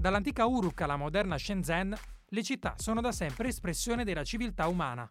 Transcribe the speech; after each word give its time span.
Dall'antica 0.00 0.46
Uruk 0.46 0.80
alla 0.80 0.96
moderna 0.96 1.36
Shenzhen, 1.36 1.94
le 2.28 2.42
città 2.42 2.72
sono 2.78 3.02
da 3.02 3.12
sempre 3.12 3.48
espressione 3.48 4.02
della 4.02 4.24
civiltà 4.24 4.66
umana. 4.66 5.06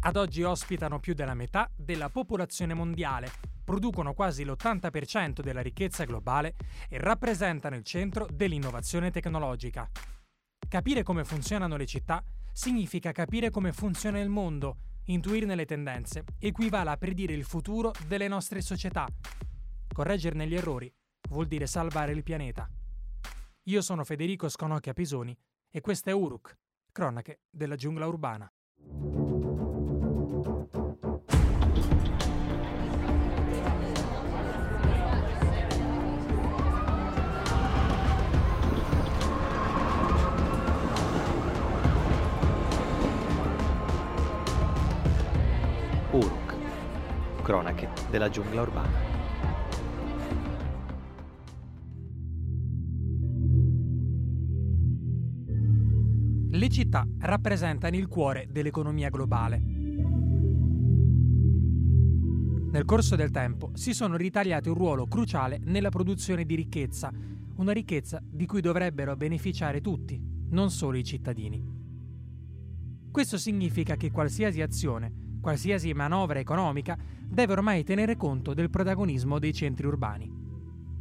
Ad 0.00 0.16
oggi 0.16 0.42
ospitano 0.42 0.98
più 0.98 1.14
della 1.14 1.34
metà 1.34 1.70
della 1.76 2.08
popolazione 2.08 2.74
mondiale, 2.74 3.30
producono 3.62 4.14
quasi 4.14 4.44
l'80% 4.44 5.42
della 5.42 5.60
ricchezza 5.60 6.02
globale 6.02 6.56
e 6.88 6.98
rappresentano 6.98 7.76
il 7.76 7.84
centro 7.84 8.26
dell'innovazione 8.32 9.12
tecnologica. 9.12 9.88
Capire 10.68 11.04
come 11.04 11.22
funzionano 11.22 11.76
le 11.76 11.86
città 11.86 12.20
significa 12.50 13.12
capire 13.12 13.50
come 13.50 13.72
funziona 13.72 14.18
il 14.18 14.28
mondo, 14.28 14.78
intuirne 15.04 15.54
le 15.54 15.66
tendenze, 15.66 16.24
equivale 16.40 16.90
a 16.90 16.96
predire 16.96 17.32
il 17.32 17.44
futuro 17.44 17.92
delle 18.08 18.26
nostre 18.26 18.60
società. 18.60 19.06
Correggerne 19.94 20.48
gli 20.48 20.56
errori 20.56 20.92
vuol 21.32 21.46
dire 21.46 21.66
salvare 21.66 22.12
il 22.12 22.22
pianeta. 22.22 22.68
Io 23.64 23.80
sono 23.80 24.04
Federico 24.04 24.48
Sconocchia 24.48 24.92
Pisoni 24.92 25.36
e 25.70 25.80
questa 25.80 26.10
è 26.10 26.14
Uruk, 26.14 26.56
cronache 26.92 27.40
della 27.50 27.74
giungla 27.74 28.06
urbana. 28.06 28.52
Uruk, 46.10 47.42
cronache 47.42 47.88
della 48.10 48.28
giungla 48.28 48.60
urbana. 48.60 49.11
Le 56.62 56.68
città 56.68 57.04
rappresentano 57.18 57.96
il 57.96 58.06
cuore 58.06 58.46
dell'economia 58.48 59.08
globale. 59.08 59.60
Nel 62.70 62.84
corso 62.84 63.16
del 63.16 63.32
tempo 63.32 63.72
si 63.74 63.92
sono 63.92 64.14
ritagliati 64.14 64.68
un 64.68 64.76
ruolo 64.76 65.08
cruciale 65.08 65.58
nella 65.64 65.88
produzione 65.88 66.44
di 66.44 66.54
ricchezza, 66.54 67.10
una 67.56 67.72
ricchezza 67.72 68.22
di 68.24 68.46
cui 68.46 68.60
dovrebbero 68.60 69.16
beneficiare 69.16 69.80
tutti, 69.80 70.22
non 70.50 70.70
solo 70.70 70.98
i 70.98 71.02
cittadini. 71.02 71.60
Questo 73.10 73.38
significa 73.38 73.96
che 73.96 74.12
qualsiasi 74.12 74.62
azione, 74.62 75.38
qualsiasi 75.40 75.92
manovra 75.94 76.38
economica 76.38 76.96
deve 77.26 77.54
ormai 77.54 77.82
tenere 77.82 78.16
conto 78.16 78.54
del 78.54 78.70
protagonismo 78.70 79.40
dei 79.40 79.52
centri 79.52 79.88
urbani. 79.88 80.32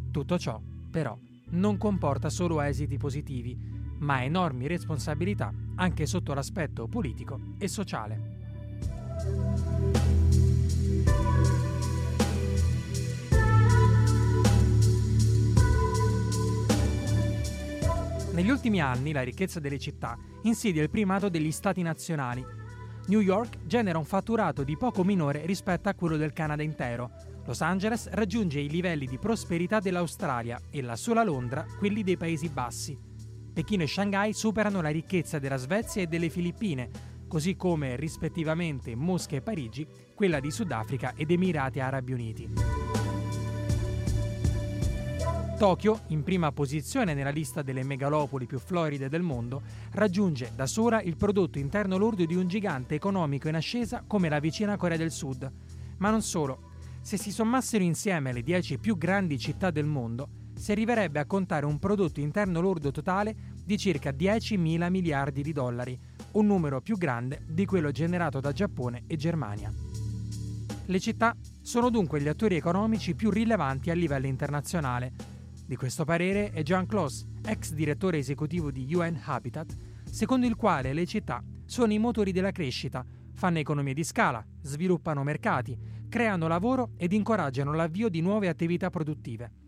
Tutto 0.10 0.40
ciò, 0.40 0.60
però, 0.90 1.16
non 1.50 1.78
comporta 1.78 2.32
solo 2.32 2.62
esiti 2.62 2.98
positivi, 2.98 3.81
ma 4.02 4.24
enormi 4.24 4.68
responsabilità 4.68 5.52
anche 5.76 6.06
sotto 6.06 6.34
l'aspetto 6.34 6.88
politico 6.88 7.40
e 7.58 7.68
sociale. 7.68 8.40
Negli 18.34 18.50
ultimi 18.50 18.80
anni 18.80 19.12
la 19.12 19.24
ricchezza 19.24 19.60
delle 19.60 19.78
città 19.78 20.18
insidia 20.44 20.82
il 20.82 20.90
primato 20.90 21.30
degli 21.30 21.52
stati 21.52 21.82
nazionali. 21.82 22.44
New 23.08 23.20
York 23.20 23.66
genera 23.66 23.98
un 23.98 24.06
fatturato 24.06 24.64
di 24.64 24.78
poco 24.78 25.04
minore 25.04 25.46
rispetto 25.46 25.90
a 25.90 25.94
quello 25.94 26.18
del 26.18 26.34
Canada 26.34 26.64
intero. 26.64 27.12
Los 27.46 27.62
Angeles 27.62 28.08
raggiunge 28.10 28.60
i 28.60 28.70
livelli 28.70 29.06
di 29.06 29.18
prosperità 29.18 29.80
dell'Australia 29.80 30.60
e 30.70 30.82
la 30.82 30.96
sola 30.96 31.24
Londra 31.24 31.66
quelli 31.78 32.04
dei 32.04 32.18
Paesi 32.18 32.50
Bassi. 32.50 33.11
Pechino 33.54 33.84
e 33.84 33.88
Shanghai 33.88 34.34
superano 34.34 34.82
la 34.82 34.90
ricchezza 34.90 35.38
della 35.38 35.58
Svezia 35.58 36.02
e 36.02 36.08
delle 36.08 36.30
Filippine, 36.30 36.90
così 37.28 37.58
come 37.58 37.98
rispettivamente 37.98 38.96
Mosca 38.96 39.36
e 39.36 39.42
Parigi, 39.42 39.86
quella 40.16 40.40
di 40.40 40.52
Sudafrica 40.52 41.14
ed 41.16 41.32
Emirati 41.32 41.80
Arabi 41.82 42.14
Uniti. 42.14 42.50
Tokyo, 45.58 46.00
in 46.08 46.24
prima 46.24 46.52
posizione 46.52 47.14
nella 47.14 47.30
lista 47.30 47.62
delle 47.62 47.84
megalopoli 47.84 48.48
più 48.48 48.58
floride 48.58 49.10
del 49.10 49.22
mondo, 49.22 49.62
raggiunge 49.92 50.54
da 50.56 50.66
sola 50.66 51.02
il 51.02 51.18
prodotto 51.18 51.60
interno 51.60 51.98
lordo 51.98 52.26
di 52.26 52.36
un 52.36 52.48
gigante 52.48 52.96
economico 52.96 53.48
in 53.48 53.56
ascesa 53.56 54.04
come 54.08 54.28
la 54.28 54.40
vicina 54.40 54.78
Corea 54.78 54.98
del 54.98 55.12
Sud. 55.12 55.52
Ma 55.98 56.10
non 56.10 56.22
solo. 56.22 56.70
Se 57.02 57.18
si 57.18 57.32
sommassero 57.32 57.84
insieme 57.84 58.34
le 58.34 58.42
10 58.42 58.80
più 58.80 58.98
grandi 58.98 59.38
città 59.38 59.72
del 59.72 59.86
mondo, 59.86 60.30
si 60.62 60.72
arriverebbe 60.72 61.18
a 61.18 61.26
contare 61.26 61.66
un 61.66 61.80
prodotto 61.80 62.20
interno 62.20 62.62
lordo 62.62 62.92
totale 62.92 63.36
di 63.66 63.80
circa 63.80 64.12
10 64.12 64.58
mila 64.58 64.90
miliardi 64.90 65.42
di 65.42 65.54
dollari, 65.54 66.00
un 66.34 66.46
numero 66.46 66.82
più 66.82 66.98
grande 66.98 67.42
di 67.48 67.66
quello 67.66 67.90
generato 67.90 68.40
da 68.40 68.52
Giappone 68.52 69.06
e 69.08 69.16
Germania. 69.16 69.74
Le 70.86 71.00
città 71.00 71.36
sono 71.62 71.90
dunque 71.90 72.22
gli 72.22 72.28
attori 72.28 72.58
economici 72.58 73.16
più 73.16 73.32
rilevanti 73.32 73.90
a 73.90 73.96
livello 73.96 74.28
internazionale. 74.28 75.14
Di 75.66 75.76
questo 75.76 76.06
parere 76.06 76.52
è 76.52 76.62
Jean 76.62 76.86
Claus, 76.86 77.26
ex 77.44 77.72
direttore 77.72 78.20
esecutivo 78.20 78.70
di 78.70 78.94
UN 78.94 79.20
Habitat, 79.20 79.76
secondo 80.04 80.46
il 80.46 80.56
quale 80.56 80.94
le 80.94 81.08
città 81.08 81.44
sono 81.66 81.92
i 81.92 81.98
motori 81.98 82.32
della 82.32 82.52
crescita, 82.52 83.04
fanno 83.34 83.58
economie 83.58 83.96
di 83.96 84.04
scala, 84.04 84.46
sviluppano 84.62 85.24
mercati, 85.24 85.76
creano 86.08 86.48
lavoro 86.48 86.92
ed 86.98 87.14
incoraggiano 87.14 87.74
l'avvio 87.74 88.10
di 88.10 88.22
nuove 88.22 88.48
attività 88.48 88.92
produttive. 88.92 89.61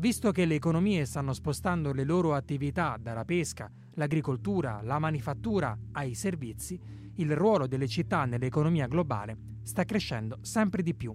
Visto 0.00 0.32
che 0.32 0.46
le 0.46 0.54
economie 0.54 1.04
stanno 1.04 1.34
spostando 1.34 1.92
le 1.92 2.04
loro 2.04 2.32
attività 2.32 2.96
dalla 2.98 3.26
pesca, 3.26 3.70
l'agricoltura, 3.96 4.80
la 4.82 4.98
manifattura 4.98 5.78
ai 5.92 6.14
servizi, 6.14 6.80
il 7.16 7.36
ruolo 7.36 7.66
delle 7.66 7.86
città 7.86 8.24
nell'economia 8.24 8.86
globale 8.86 9.58
sta 9.62 9.84
crescendo 9.84 10.38
sempre 10.40 10.82
di 10.82 10.94
più. 10.94 11.14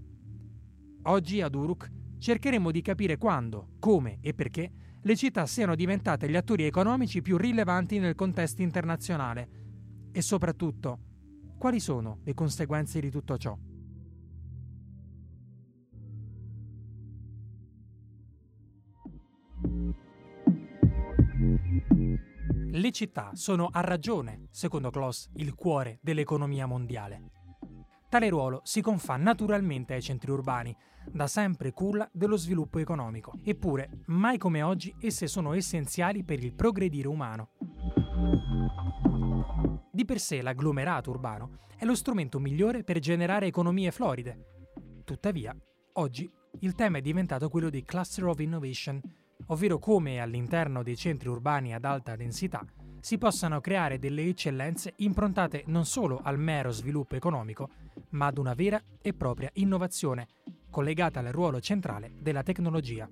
Oggi 1.02 1.42
ad 1.42 1.56
Uruk 1.56 1.90
cercheremo 2.20 2.70
di 2.70 2.84
capire 2.84 3.18
quando, 3.18 3.70
come 3.80 4.20
e 4.22 4.36
perché 4.36 4.72
le 5.02 5.16
città 5.16 5.48
siano 5.48 5.74
diventate 5.74 6.30
gli 6.30 6.36
attori 6.36 6.66
economici 6.66 7.24
più 7.24 7.38
rilevanti 7.38 7.98
nel 7.98 8.14
contesto 8.14 8.62
internazionale 8.62 9.50
e 10.12 10.22
soprattutto 10.22 11.00
quali 11.58 11.80
sono 11.80 12.20
le 12.24 12.36
conseguenze 12.36 13.00
di 13.00 13.10
tutto 13.10 13.36
ciò. 13.36 13.58
Le 22.76 22.92
città 22.92 23.30
sono 23.36 23.70
a 23.72 23.80
ragione, 23.80 24.48
secondo 24.52 24.90
Kloss, 24.90 25.30
il 25.36 25.56
cuore 25.56 25.98
dell'economia 26.02 26.66
mondiale. 26.66 27.32
Tale 28.10 28.28
ruolo 28.28 28.60
si 28.66 28.82
confà 28.82 29.16
naturalmente 29.16 29.94
ai 29.94 30.02
centri 30.02 30.30
urbani, 30.30 30.76
da 31.10 31.26
sempre 31.26 31.72
culla 31.72 32.10
dello 32.12 32.36
sviluppo 32.36 32.80
economico. 32.80 33.32
Eppure, 33.46 34.02
mai 34.08 34.38
come 34.38 34.62
oggi, 34.62 34.94
esse 35.00 35.28
sono 35.28 35.54
essenziali 35.54 36.26
per 36.26 36.44
il 36.44 36.54
progredire 36.54 37.08
umano. 37.08 37.52
Di 39.90 40.04
per 40.04 40.20
sé 40.20 40.42
l'agglomerato 40.42 41.12
urbano 41.12 41.60
è 41.78 41.86
lo 41.86 41.96
strumento 41.96 42.40
migliore 42.40 42.84
per 42.84 43.00
generare 43.00 43.46
economie 43.46 43.92
floride. 43.92 44.74
Tuttavia, 45.06 45.56
oggi 45.94 46.30
il 46.60 46.76
tema 46.76 46.98
è 46.98 47.02
diventato 47.02 47.48
quello 47.48 47.70
di 47.70 47.84
Cluster 47.84 48.26
of 48.26 48.40
Innovation, 48.40 49.02
ovvero 49.48 49.80
come 49.80 50.20
all'interno 50.20 50.84
dei 50.84 50.96
centri 50.96 51.30
urbani 51.30 51.74
ad 51.74 51.86
alta 51.86 52.16
densità 52.16 52.66
si 53.00 53.18
possano 53.20 53.62
creare 53.62 54.00
delle 54.00 54.24
eccellenze 54.24 54.94
improntate 54.98 55.64
non 55.68 55.86
solo 55.86 56.22
al 56.24 56.40
mero 56.40 56.72
sviluppo 56.72 57.16
economico, 57.16 57.70
ma 58.10 58.26
ad 58.26 58.40
una 58.40 58.56
vera 58.56 58.82
e 59.00 59.14
propria 59.14 59.52
innovazione, 59.54 60.28
collegata 60.72 61.20
al 61.20 61.28
ruolo 61.28 61.60
centrale 61.60 62.14
della 62.20 62.42
tecnologia. 62.42 63.08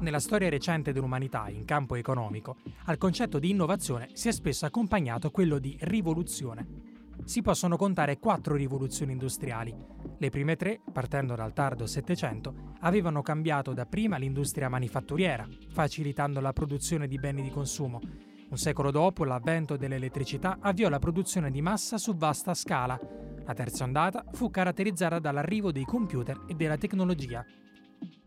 Nella 0.00 0.18
storia 0.18 0.48
recente 0.48 0.92
dell'umanità 0.92 1.48
in 1.48 1.64
campo 1.64 1.94
economico, 1.94 2.56
al 2.86 2.98
concetto 2.98 3.38
di 3.38 3.50
innovazione 3.50 4.08
si 4.14 4.26
è 4.26 4.32
spesso 4.32 4.66
accompagnato 4.66 5.30
quello 5.30 5.60
di 5.60 5.76
rivoluzione 5.82 6.94
si 7.24 7.42
possono 7.42 7.76
contare 7.76 8.18
quattro 8.18 8.54
rivoluzioni 8.54 9.12
industriali. 9.12 9.93
Le 10.16 10.30
prime 10.30 10.56
tre, 10.56 10.80
partendo 10.92 11.34
dal 11.34 11.52
tardo 11.52 11.86
Settecento, 11.86 12.72
avevano 12.80 13.20
cambiato 13.20 13.72
dapprima 13.72 14.16
l'industria 14.16 14.68
manifatturiera, 14.68 15.46
facilitando 15.70 16.40
la 16.40 16.52
produzione 16.52 17.08
di 17.08 17.18
beni 17.18 17.42
di 17.42 17.50
consumo. 17.50 18.00
Un 18.48 18.56
secolo 18.56 18.92
dopo, 18.92 19.24
l'avvento 19.24 19.76
dell'elettricità 19.76 20.58
avviò 20.60 20.88
la 20.88 21.00
produzione 21.00 21.50
di 21.50 21.60
massa 21.60 21.98
su 21.98 22.14
vasta 22.14 22.54
scala. 22.54 22.98
La 23.44 23.54
terza 23.54 23.84
ondata 23.84 24.24
fu 24.32 24.50
caratterizzata 24.50 25.18
dall'arrivo 25.18 25.72
dei 25.72 25.84
computer 25.84 26.44
e 26.46 26.54
della 26.54 26.76
tecnologia. 26.76 27.44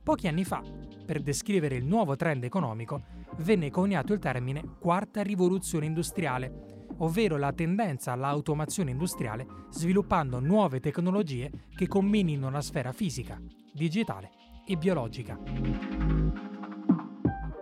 Pochi 0.04 0.28
anni 0.28 0.44
fa, 0.44 0.62
per 1.06 1.22
descrivere 1.22 1.76
il 1.76 1.86
nuovo 1.86 2.16
trend 2.16 2.44
economico, 2.44 3.04
venne 3.38 3.70
coniato 3.70 4.14
il 4.14 4.20
termine 4.20 4.76
quarta 4.80 5.22
rivoluzione 5.22 5.86
industriale, 5.86 6.77
ovvero 6.98 7.38
la 7.38 7.54
tendenza 7.54 8.12
all'automazione 8.12 8.92
industriale, 8.92 9.46
sviluppando 9.70 10.40
nuove 10.40 10.80
tecnologie 10.80 11.52
che 11.76 11.88
combinino 11.88 12.50
la 12.50 12.62
sfera 12.62 12.92
fisica, 12.92 13.40
digitale 13.74 14.32
e 14.66 14.76
biologica. 14.78 15.38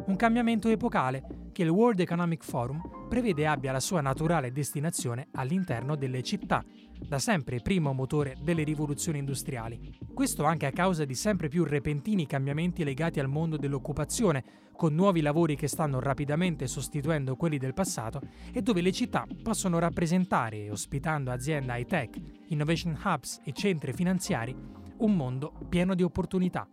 Un 0.05 0.15
cambiamento 0.17 0.69
epocale 0.69 1.49
che 1.51 1.63
il 1.63 1.69
World 1.69 1.99
Economic 1.99 2.43
Forum 2.43 3.07
prevede 3.07 3.47
abbia 3.47 3.71
la 3.71 3.79
sua 3.79 4.01
naturale 4.01 4.51
destinazione 4.51 5.27
all'interno 5.33 5.95
delle 5.95 6.21
città, 6.21 6.63
da 6.99 7.19
sempre 7.19 7.59
primo 7.59 7.93
motore 7.93 8.35
delle 8.41 8.63
rivoluzioni 8.63 9.19
industriali. 9.19 9.97
Questo 10.13 10.43
anche 10.43 10.65
a 10.65 10.71
causa 10.71 11.05
di 11.05 11.15
sempre 11.15 11.47
più 11.47 11.63
repentini 11.63 12.25
cambiamenti 12.25 12.83
legati 12.83 13.19
al 13.19 13.27
mondo 13.27 13.57
dell'occupazione, 13.57 14.43
con 14.75 14.93
nuovi 14.93 15.21
lavori 15.21 15.55
che 15.55 15.67
stanno 15.67 15.99
rapidamente 15.99 16.67
sostituendo 16.67 17.35
quelli 17.35 17.57
del 17.57 17.73
passato 17.73 18.21
e 18.51 18.61
dove 18.61 18.81
le 18.81 18.91
città 18.91 19.25
possono 19.41 19.79
rappresentare, 19.79 20.69
ospitando 20.69 21.31
aziende 21.31 21.77
high-tech, 21.77 22.19
innovation 22.47 22.99
hubs 23.03 23.41
e 23.43 23.51
centri 23.53 23.93
finanziari, 23.93 24.55
un 24.97 25.15
mondo 25.15 25.53
pieno 25.69 25.95
di 25.95 26.03
opportunità. 26.03 26.67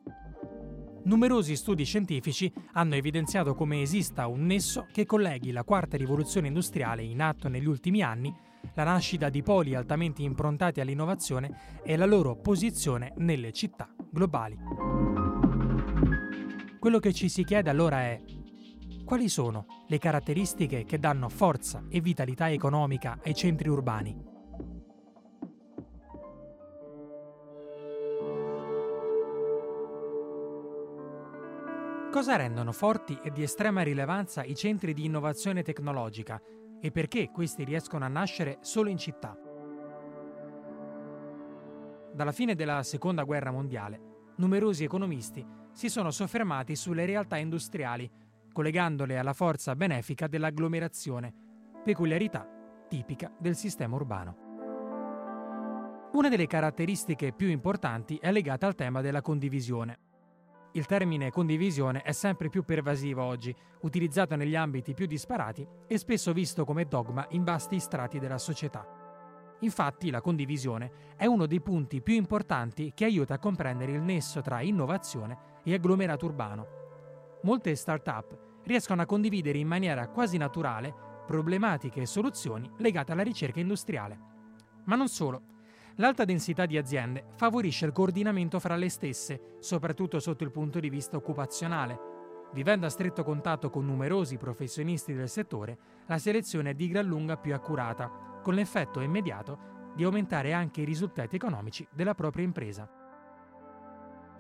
Numerosi 1.05 1.57
studi 1.57 1.85
scientifici 1.85 2.53
hanno 2.75 2.95
evidenziato 2.95 3.55
come 3.55 3.83
esista 3.83 4.29
un 4.29 4.47
nesso 4.47 4.87
che 4.93 5.05
colleghi 5.05 5.51
la 5.51 5.65
quarta 5.65 5.97
rivoluzione 5.97 6.47
industriale 6.47 7.03
in 7.03 7.21
atto 7.21 7.49
negli 7.49 7.67
ultimi 7.67 8.03
anni, 8.03 8.33
la 8.75 8.85
nascita 8.85 9.29
di 9.29 9.43
poli 9.43 9.75
altamente 9.75 10.23
improntati 10.23 10.81
all'innovazione 10.81 11.81
e 11.82 11.97
la 11.97 12.06
loro 12.06 12.37
posizione 12.37 13.12
nelle 13.17 13.53
città 13.53 13.88
globali. 14.11 14.59
Quello 16.79 16.99
che 16.99 17.12
ci 17.12 17.29
si 17.29 17.44
chiede 17.44 17.70
allora 17.70 18.00
è 18.00 18.20
quali 19.05 19.29
sono 19.29 19.67
le 19.88 19.99
caratteristiche 19.99 20.85
che 20.85 20.99
danno 20.99 21.29
forza 21.29 21.85
e 21.88 22.00
vitalità 22.00 22.50
economica 22.50 23.19
ai 23.23 23.35
centri 23.35 23.69
urbani? 23.69 24.31
Cosa 32.11 32.37
rendono 32.37 32.73
forti 32.73 33.19
e 33.23 33.31
di 33.31 33.43
estrema 33.43 33.82
rilevanza 33.82 34.44
i 34.44 34.55
centri 34.55 34.93
di 34.93 35.06
innovazione 35.06 35.62
tecnologica 35.62 36.41
e 36.84 36.90
perché 36.90 37.31
questi 37.31 37.62
riescono 37.62 38.05
a 38.05 38.08
nascere 38.08 38.58
solo 38.61 38.88
in 38.88 38.99
città? 38.99 39.38
Dalla 42.12 42.32
fine 42.32 42.56
della 42.56 42.82
Seconda 42.82 43.23
Guerra 43.23 43.52
Mondiale, 43.52 44.32
numerosi 44.38 44.82
economisti 44.82 45.46
si 45.70 45.88
sono 45.88 46.11
soffermati 46.11 46.75
sulle 46.75 47.06
realtà 47.06 47.37
industriali, 47.37 48.11
collegandole 48.52 49.17
alla 49.17 49.32
forza 49.32 49.76
benefica 49.76 50.26
dell'agglomerazione, 50.26 51.32
peculiarità 51.84 52.49
tipica 52.88 53.32
del 53.38 53.55
sistema 53.55 53.94
urbano. 53.94 54.50
Una 56.14 56.29
delle 56.29 56.49
caratteristiche 56.49 57.32
più 57.32 57.49
importanti 57.49 58.19
è 58.20 58.32
legata 58.32 58.67
al 58.67 58.75
tema 58.75 59.00
della 59.00 59.23
condivisione. 59.23 60.12
Il 60.75 60.87
termine 60.87 61.31
condivisione 61.31 62.01
è 62.01 62.13
sempre 62.13 62.49
più 62.49 62.65
pervasivo 62.65 63.23
oggi, 63.23 63.55
utilizzato 63.81 64.37
negli 64.37 64.57
ambiti 64.57 64.95
più 64.95 65.05
disparati 65.05 65.67
e 65.87 65.99
spesso 65.99 66.33
visto 66.33 66.65
come 66.65 66.87
dogma 66.87 67.27
in 67.31 67.45
vasti 67.45 67.79
strati 67.79 68.19
della 68.19 68.39
società. 68.39 68.87
Infatti 69.61 70.11
la 70.11 70.23
condivisione 70.23 71.15
è 71.15 71.27
uno 71.27 71.45
dei 71.45 71.61
punti 71.61 72.01
più 72.01 72.15
importanti 72.15 72.93
che 72.95 73.05
aiuta 73.05 73.35
a 73.35 73.39
comprendere 73.39 73.93
il 73.93 74.01
nesso 74.01 74.41
tra 74.41 74.63
innovazione 74.63 75.61
e 75.63 75.75
agglomerato 75.75 76.25
urbano. 76.25 76.67
Molte 77.43 77.75
start-up 77.75 78.63
riescono 78.65 79.03
a 79.03 79.07
condividere 79.07 79.59
in 79.59 79.69
maniera 79.69 80.09
quasi 80.09 80.39
naturale 80.39 80.95
problematiche 81.27 82.01
e 82.01 82.07
soluzioni 82.07 82.71
legate 82.79 83.13
alla 83.13 83.23
ricerca 83.23 83.61
industriale. 83.61 84.19
Ma 84.87 84.97
non 84.97 85.09
solo, 85.09 85.43
L'alta 85.97 86.25
densità 86.25 86.65
di 86.65 86.79
aziende 86.79 87.27
favorisce 87.35 87.85
il 87.85 87.93
coordinamento 87.93 88.59
fra 88.59 88.77
le 88.77 88.89
stesse, 88.89 89.56
soprattutto 89.59 90.21
sotto 90.21 90.43
il 90.43 90.50
punto 90.50 90.81
di 90.81 90.89
vista 90.89 91.17
occupazionale. 91.17 92.11
Vivendo 92.55 92.87
a 92.87 92.91
stretto 92.91 93.23
contatto 93.23 93.69
con 93.69 93.85
numerosi 93.85 94.39
professionisti 94.39 95.12
del 95.12 95.29
settore, 95.29 95.79
la 96.06 96.19
selezione 96.19 96.71
è 96.71 96.75
di 96.75 96.89
gran 96.89 97.06
lunga 97.06 97.37
più 97.37 97.55
accurata, 97.55 98.41
con 98.43 98.55
l'effetto 98.55 99.00
immediato 99.00 99.71
di 99.94 100.05
aumentare 100.05 100.55
anche 100.55 100.81
i 100.81 100.87
risultati 100.87 101.37
economici 101.37 101.87
della 101.93 102.15
propria 102.15 102.44
impresa. 102.44 102.89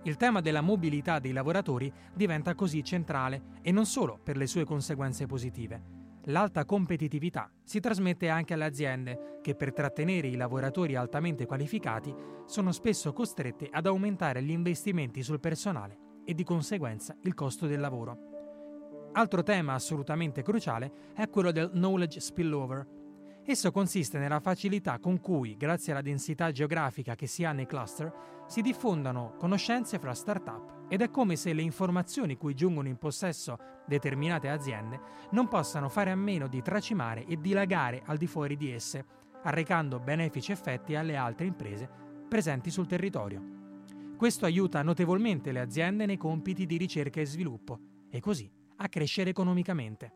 Il 0.04 0.16
tema 0.16 0.40
della 0.40 0.62
mobilità 0.62 1.18
dei 1.18 1.32
lavoratori 1.32 1.92
diventa 2.14 2.54
così 2.54 2.82
centrale 2.82 3.60
e 3.62 3.70
non 3.70 3.86
solo 3.86 4.18
per 4.22 4.36
le 4.36 4.46
sue 4.46 4.64
conseguenze 4.64 5.26
positive 5.26 6.00
L'alta 6.26 6.64
competitività 6.64 7.50
si 7.64 7.80
trasmette 7.80 8.28
anche 8.28 8.54
alle 8.54 8.64
aziende 8.64 9.38
che 9.42 9.56
per 9.56 9.72
trattenere 9.72 10.28
i 10.28 10.36
lavoratori 10.36 10.94
altamente 10.94 11.46
qualificati 11.46 12.14
sono 12.46 12.70
spesso 12.70 13.12
costrette 13.12 13.68
ad 13.70 13.86
aumentare 13.86 14.42
gli 14.42 14.50
investimenti 14.50 15.22
sul 15.22 15.40
personale 15.40 15.98
e 16.24 16.34
di 16.34 16.44
conseguenza 16.44 17.16
il 17.22 17.34
costo 17.34 17.66
del 17.66 17.80
lavoro. 17.80 19.10
Altro 19.14 19.42
tema 19.42 19.74
assolutamente 19.74 20.42
cruciale 20.42 20.92
è 21.14 21.28
quello 21.28 21.50
del 21.50 21.70
knowledge 21.70 22.20
spillover, 22.20 22.86
Esso 23.44 23.72
consiste 23.72 24.18
nella 24.18 24.38
facilità 24.38 25.00
con 25.00 25.18
cui, 25.18 25.56
grazie 25.56 25.90
alla 25.90 26.00
densità 26.00 26.52
geografica 26.52 27.16
che 27.16 27.26
si 27.26 27.42
ha 27.44 27.50
nei 27.50 27.66
cluster, 27.66 28.12
si 28.46 28.60
diffondono 28.60 29.34
conoscenze 29.36 29.98
fra 29.98 30.14
start-up 30.14 30.81
ed 30.92 31.00
è 31.00 31.08
come 31.08 31.36
se 31.36 31.54
le 31.54 31.62
informazioni 31.62 32.36
cui 32.36 32.52
giungono 32.52 32.86
in 32.86 32.98
possesso 32.98 33.56
determinate 33.86 34.50
aziende 34.50 35.00
non 35.30 35.48
possano 35.48 35.88
fare 35.88 36.10
a 36.10 36.14
meno 36.14 36.48
di 36.48 36.60
tracimare 36.60 37.24
e 37.24 37.38
dilagare 37.38 38.02
al 38.04 38.18
di 38.18 38.26
fuori 38.26 38.58
di 38.58 38.70
esse, 38.70 39.02
arrecando 39.42 40.00
benefici 40.00 40.52
effetti 40.52 40.94
alle 40.94 41.16
altre 41.16 41.46
imprese 41.46 41.88
presenti 42.28 42.70
sul 42.70 42.86
territorio. 42.86 43.42
Questo 44.18 44.44
aiuta 44.44 44.82
notevolmente 44.82 45.50
le 45.50 45.60
aziende 45.60 46.04
nei 46.04 46.18
compiti 46.18 46.66
di 46.66 46.76
ricerca 46.76 47.22
e 47.22 47.24
sviluppo 47.24 47.78
e 48.10 48.20
così 48.20 48.52
a 48.76 48.88
crescere 48.90 49.30
economicamente. 49.30 50.12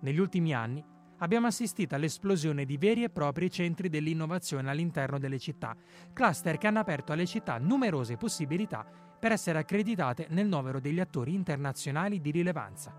Negli 0.00 0.18
ultimi 0.18 0.52
anni 0.52 0.84
abbiamo 1.18 1.46
assistito 1.46 1.94
all'esplosione 1.94 2.64
di 2.64 2.76
veri 2.76 3.04
e 3.04 3.10
propri 3.10 3.50
centri 3.50 3.88
dell'innovazione 3.88 4.70
all'interno 4.70 5.18
delle 5.18 5.38
città, 5.38 5.76
cluster 6.12 6.58
che 6.58 6.66
hanno 6.66 6.80
aperto 6.80 7.12
alle 7.12 7.26
città 7.26 7.58
numerose 7.58 8.16
possibilità 8.16 8.86
per 9.18 9.32
essere 9.32 9.58
accreditate 9.58 10.26
nel 10.30 10.46
novero 10.46 10.80
degli 10.80 11.00
attori 11.00 11.34
internazionali 11.34 12.20
di 12.20 12.30
rilevanza. 12.30 12.94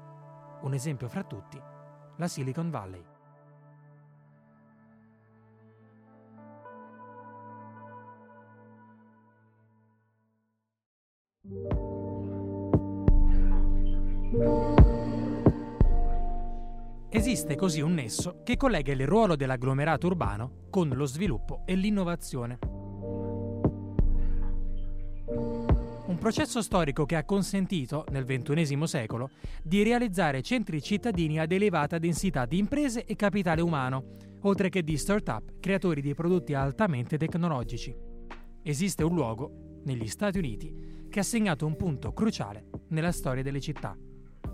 Un 0.62 0.74
esempio 0.74 1.08
fra 1.08 1.24
tutti, 1.24 1.60
la 2.18 2.28
Silicon 2.28 2.70
Valley. 2.70 3.18
Esiste 17.12 17.56
così 17.56 17.82
un 17.82 17.96
nesso 17.96 18.42
che 18.44 18.56
collega 18.56 18.92
il 18.92 19.08
ruolo 19.08 19.36
dell'agglomerato 19.36 20.06
urbano 20.06 20.68
con 20.70 20.90
lo 20.90 21.06
sviluppo 21.06 21.64
e 21.66 21.74
l'innovazione. 21.74 22.60
Un 26.06 26.18
processo 26.20 26.62
storico 26.62 27.06
che 27.06 27.16
ha 27.16 27.26
consentito, 27.26 28.06
nel 28.12 28.26
XXI 28.26 28.86
secolo, 28.86 29.32
di 29.64 29.82
realizzare 29.82 30.44
centri 30.44 30.84
cittadini 30.84 31.40
ad 31.40 31.52
elevata 31.52 31.98
densità 31.98 32.46
di 32.46 32.60
imprese 32.60 33.06
e 33.06 33.16
capitale 33.16 33.62
umano, 33.62 34.18
oltre 34.42 34.70
che 34.70 34.84
di 34.84 34.96
start-up 34.96 35.60
creatori 35.60 36.02
di 36.02 36.14
prodotti 36.14 36.54
altamente 36.54 37.18
tecnologici. 37.18 37.96
Esiste 38.62 39.04
un 39.04 39.16
luogo, 39.16 39.82
negli 39.86 40.08
Stati 40.08 40.38
Uniti, 40.38 41.08
che 41.10 41.20
ha 41.20 41.24
segnato 41.24 41.66
un 41.66 41.76
punto 41.76 42.14
cruciale 42.14 42.70
nella 42.90 43.12
storia 43.12 43.42
delle 43.42 43.62
città, 43.62 43.98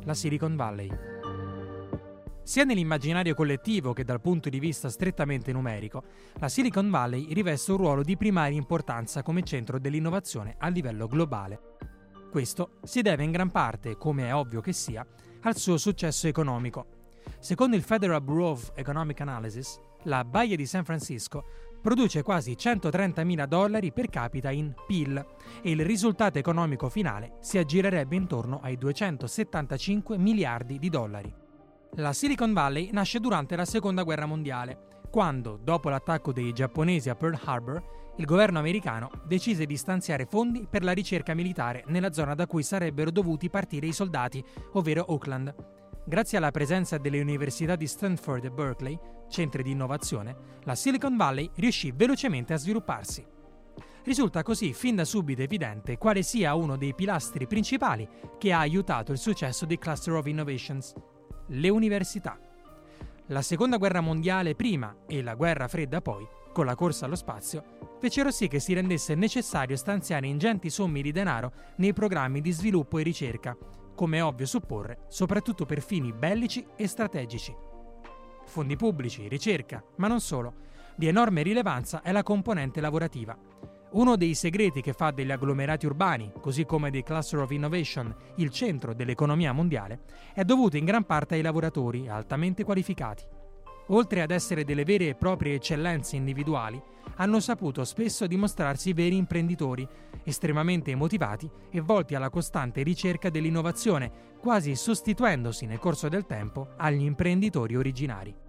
la 0.04 0.14
Silicon 0.14 0.56
Valley. 0.56 1.15
Sia 2.46 2.64
nell'immaginario 2.64 3.34
collettivo 3.34 3.92
che 3.92 4.04
dal 4.04 4.22
punto 4.22 4.50
di 4.50 4.60
vista 4.60 4.88
strettamente 4.90 5.52
numerico, 5.52 6.04
la 6.36 6.48
Silicon 6.48 6.92
Valley 6.92 7.34
riveste 7.34 7.72
un 7.72 7.78
ruolo 7.78 8.04
di 8.04 8.16
primaria 8.16 8.56
importanza 8.56 9.24
come 9.24 9.42
centro 9.42 9.80
dell'innovazione 9.80 10.54
a 10.60 10.68
livello 10.68 11.08
globale. 11.08 11.60
Questo 12.30 12.78
si 12.84 13.02
deve 13.02 13.24
in 13.24 13.32
gran 13.32 13.50
parte, 13.50 13.98
come 13.98 14.28
è 14.28 14.36
ovvio 14.36 14.62
che 14.62 14.74
sia, 14.74 15.04
al 15.42 15.58
suo 15.58 15.78
successo 15.78 16.28
economico. 16.28 16.86
Secondo 17.40 17.76
il 17.76 17.82
Federal 17.82 18.22
Bureau 18.22 18.52
of 18.52 18.74
Economic 18.76 19.22
Analysis, 19.22 19.80
la 20.04 20.24
Baia 20.24 20.56
di 20.56 20.68
San 20.68 20.86
Francisco 20.86 21.46
produce 21.82 22.22
quasi 22.22 22.56
130 22.56 23.24
mila 23.24 23.48
dollari 23.48 23.92
per 23.92 24.08
capita 24.08 24.52
in 24.52 24.72
PIL 24.86 25.18
e 25.64 25.72
il 25.72 25.84
risultato 25.84 26.38
economico 26.38 26.90
finale 26.90 27.38
si 27.42 27.58
aggirerebbe 27.58 28.16
intorno 28.16 28.60
ai 28.62 28.78
275 28.78 30.20
miliardi 30.20 30.78
di 30.78 30.90
dollari. 30.90 31.45
La 31.98 32.12
Silicon 32.12 32.52
Valley 32.52 32.90
nasce 32.92 33.22
durante 33.22 33.56
la 33.56 33.64
Seconda 33.64 34.04
Guerra 34.04 34.26
Mondiale, 34.26 35.04
quando, 35.10 35.58
dopo 35.62 35.88
l'attacco 35.88 36.34
dei 36.34 36.52
giapponesi 36.52 37.10
a 37.10 37.16
Pearl 37.16 37.40
Harbor, 37.42 37.82
il 38.18 38.26
governo 38.26 38.60
americano 38.60 39.10
decise 39.26 39.66
di 39.66 39.78
stanziare 39.78 40.26
fondi 40.26 40.68
per 40.70 40.84
la 40.84 40.92
ricerca 40.92 41.34
militare 41.34 41.86
nella 41.88 42.12
zona 42.12 42.36
da 42.36 42.48
cui 42.48 42.64
sarebbero 42.64 43.12
dovuti 43.12 43.50
partire 43.50 43.88
i 43.88 43.94
soldati, 43.94 44.44
ovvero 44.74 45.06
Oakland. 45.08 45.56
Grazie 46.06 46.38
alla 46.38 46.52
presenza 46.52 46.98
delle 46.98 47.22
università 47.22 47.78
di 47.78 47.88
Stanford 47.88 48.44
e 48.44 48.52
Berkeley, 48.52 49.00
centri 49.30 49.64
di 49.64 49.72
innovazione, 49.72 50.36
la 50.64 50.76
Silicon 50.76 51.16
Valley 51.16 51.50
riuscì 51.56 51.94
velocemente 51.96 52.52
a 52.52 52.58
svilupparsi. 52.58 53.26
Risulta 54.04 54.44
così 54.44 54.74
fin 54.74 54.98
da 54.98 55.06
subito 55.06 55.44
evidente 55.44 55.98
quale 55.98 56.24
sia 56.24 56.56
uno 56.56 56.76
dei 56.76 56.94
pilastri 56.94 57.48
principali 57.48 58.06
che 58.38 58.52
ha 58.52 58.60
aiutato 58.60 59.14
il 59.14 59.18
successo 59.18 59.66
di 59.66 59.78
Cluster 59.78 60.14
of 60.14 60.26
Innovations, 60.26 60.94
le 61.48 61.70
università. 61.70 62.40
La 63.28 63.42
seconda 63.42 63.78
guerra 63.78 64.02
mondiale 64.02 64.56
prima 64.56 64.96
e 65.08 65.22
la 65.22 65.36
guerra 65.36 65.68
fredda 65.68 66.02
poi, 66.02 66.28
con 66.54 66.66
la 66.66 66.76
corsa 66.76 67.06
allo 67.06 67.16
spazio, 67.16 67.64
fecero 68.00 68.32
sì 68.32 68.48
che 68.48 68.60
si 68.60 68.74
rendesse 68.74 69.16
necessario 69.16 69.76
stanziare 69.76 70.28
ingenti 70.28 70.70
somme 70.70 71.02
di 71.02 71.12
denaro 71.12 71.52
nei 71.78 71.94
programmi 71.94 72.42
di 72.42 72.52
sviluppo 72.52 72.98
e 73.00 73.04
ricerca, 73.04 73.58
come 73.96 74.18
è 74.18 74.24
ovvio 74.24 74.46
supporre, 74.46 75.06
soprattutto 75.08 75.66
per 75.66 75.82
fini 75.82 76.14
bellici 76.14 76.66
e 76.76 76.88
strategici. 76.88 77.56
Fondi 78.46 78.76
pubblici, 78.76 79.28
ricerca, 79.28 79.84
ma 79.98 80.08
non 80.08 80.22
solo. 80.22 80.54
Di 80.96 81.08
enorme 81.08 81.42
rilevanza 81.42 82.02
è 82.02 82.12
la 82.12 82.24
componente 82.24 82.80
lavorativa. 82.80 83.38
Uno 83.96 84.18
dei 84.18 84.36
segreti 84.36 84.82
che 84.82 84.92
fa 84.92 85.12
degli 85.12 85.32
agglomerati 85.32 85.86
urbani, 85.86 86.30
così 86.42 86.66
come 86.66 86.92
dei 86.92 87.02
cluster 87.02 87.40
of 87.40 87.52
innovation, 87.52 88.14
il 88.36 88.50
centro 88.50 88.94
dell'economia 88.94 89.54
mondiale, 89.54 90.02
è 90.34 90.44
dovuto 90.44 90.76
in 90.76 90.84
gran 90.84 91.06
parte 91.06 91.36
ai 91.36 91.42
lavoratori 91.42 92.10
altamente 92.10 92.66
qualificati. 92.66 93.24
Oltre 93.90 94.22
ad 94.22 94.32
essere 94.32 94.66
delle 94.66 94.84
vere 94.84 95.08
e 95.08 95.16
proprie 95.16 95.54
eccellenze 95.54 96.18
individuali, 96.18 96.82
hanno 97.16 97.40
saputo 97.40 97.86
spesso 97.86 98.28
dimostrarsi 98.28 98.92
veri 98.92 99.16
imprenditori, 99.16 99.88
estremamente 100.26 100.94
motivati 100.94 101.50
e 101.72 101.80
volti 101.80 102.16
alla 102.16 102.30
costante 102.30 102.84
ricerca 102.84 103.30
dell'innovazione, 103.30 104.12
quasi 104.42 104.76
sostituendosi 104.76 105.66
nel 105.68 105.80
corso 105.80 106.10
del 106.10 106.26
tempo 106.26 106.74
agli 106.76 107.04
imprenditori 107.04 107.78
originari. 107.78 108.44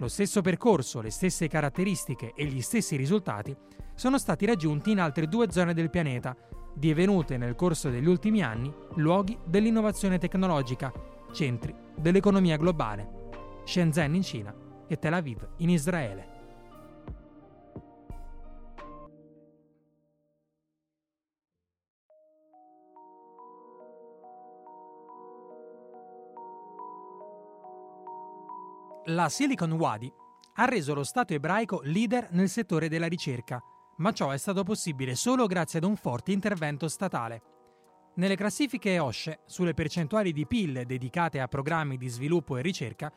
Lo 0.00 0.08
stesso 0.08 0.40
percorso, 0.40 1.02
le 1.02 1.10
stesse 1.10 1.46
caratteristiche 1.46 2.32
e 2.34 2.46
gli 2.46 2.62
stessi 2.62 2.96
risultati 2.96 3.54
sono 3.94 4.16
stati 4.16 4.46
raggiunti 4.46 4.90
in 4.92 4.98
altre 4.98 5.28
due 5.28 5.50
zone 5.50 5.74
del 5.74 5.90
pianeta, 5.90 6.34
divenute 6.74 7.36
nel 7.36 7.54
corso 7.54 7.90
degli 7.90 8.06
ultimi 8.06 8.42
anni 8.42 8.72
luoghi 8.94 9.38
dell'innovazione 9.44 10.16
tecnologica, 10.16 10.90
centri 11.32 11.74
dell'economia 11.94 12.56
globale, 12.56 13.28
Shenzhen 13.66 14.14
in 14.14 14.22
Cina 14.22 14.54
e 14.88 14.98
Tel 14.98 15.12
Aviv 15.12 15.46
in 15.58 15.68
Israele. 15.68 16.39
La 29.10 29.28
Silicon 29.28 29.72
Wadi 29.72 30.12
ha 30.54 30.64
reso 30.66 30.94
lo 30.94 31.02
Stato 31.02 31.34
ebraico 31.34 31.80
leader 31.82 32.28
nel 32.30 32.48
settore 32.48 32.88
della 32.88 33.08
ricerca, 33.08 33.60
ma 33.96 34.12
ciò 34.12 34.30
è 34.30 34.36
stato 34.36 34.62
possibile 34.62 35.16
solo 35.16 35.46
grazie 35.46 35.80
ad 35.80 35.84
un 35.84 35.96
forte 35.96 36.30
intervento 36.30 36.86
statale. 36.86 37.42
Nelle 38.14 38.36
classifiche 38.36 39.00
OSCE 39.00 39.40
sulle 39.46 39.74
percentuali 39.74 40.32
di 40.32 40.46
PIL 40.46 40.84
dedicate 40.86 41.40
a 41.40 41.48
programmi 41.48 41.96
di 41.96 42.06
sviluppo 42.06 42.56
e 42.56 42.62
ricerca, 42.62 43.12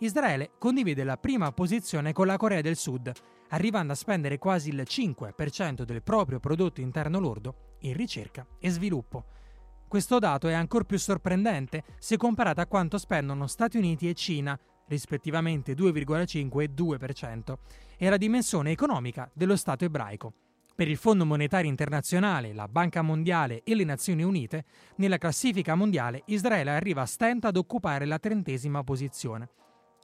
Israele 0.00 0.50
condivide 0.58 1.02
la 1.02 1.16
prima 1.16 1.50
posizione 1.52 2.12
con 2.12 2.26
la 2.26 2.36
Corea 2.36 2.60
del 2.60 2.76
Sud, 2.76 3.10
arrivando 3.48 3.94
a 3.94 3.96
spendere 3.96 4.36
quasi 4.36 4.68
il 4.68 4.84
5% 4.86 5.84
del 5.84 6.02
proprio 6.02 6.40
prodotto 6.40 6.82
interno 6.82 7.18
lordo 7.20 7.76
in 7.80 7.94
ricerca 7.94 8.46
e 8.58 8.68
sviluppo. 8.68 9.24
Questo 9.88 10.18
dato 10.18 10.48
è 10.48 10.52
ancora 10.52 10.84
più 10.84 10.98
sorprendente 10.98 11.84
se 11.98 12.18
comparato 12.18 12.60
a 12.60 12.66
quanto 12.66 12.98
spendono 12.98 13.46
Stati 13.46 13.78
Uniti 13.78 14.10
e 14.10 14.12
Cina, 14.12 14.58
rispettivamente 14.88 15.74
2,5 15.74 16.60
e 16.60 16.70
2%, 16.74 17.56
e 17.96 18.08
la 18.08 18.16
dimensione 18.16 18.70
economica 18.70 19.30
dello 19.32 19.56
Stato 19.56 19.84
ebraico. 19.84 20.32
Per 20.74 20.88
il 20.88 20.96
Fondo 20.96 21.26
Monetario 21.26 21.68
Internazionale, 21.68 22.52
la 22.52 22.68
Banca 22.68 23.02
Mondiale 23.02 23.62
e 23.64 23.74
le 23.74 23.84
Nazioni 23.84 24.22
Unite, 24.22 24.64
nella 24.96 25.18
classifica 25.18 25.74
mondiale 25.74 26.22
Israele 26.26 26.70
arriva 26.70 27.02
a 27.02 27.06
stento 27.06 27.48
ad 27.48 27.56
occupare 27.56 28.04
la 28.04 28.18
trentesima 28.18 28.84
posizione. 28.84 29.48